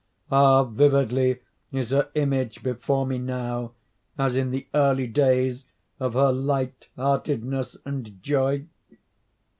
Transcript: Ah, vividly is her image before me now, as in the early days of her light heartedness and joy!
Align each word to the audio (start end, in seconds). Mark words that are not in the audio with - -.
Ah, 0.31 0.63
vividly 0.63 1.41
is 1.71 1.91
her 1.91 2.09
image 2.15 2.63
before 2.63 3.05
me 3.05 3.19
now, 3.19 3.73
as 4.17 4.35
in 4.35 4.49
the 4.49 4.67
early 4.73 5.05
days 5.05 5.67
of 5.99 6.13
her 6.15 6.31
light 6.31 6.87
heartedness 6.95 7.77
and 7.85 8.17
joy! 8.23 8.65